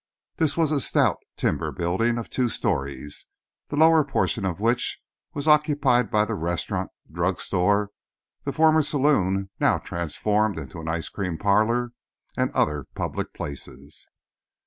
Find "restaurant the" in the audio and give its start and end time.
6.33-7.13